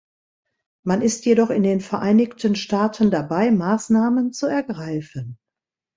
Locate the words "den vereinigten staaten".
1.61-3.11